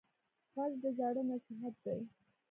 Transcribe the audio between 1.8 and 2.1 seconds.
دی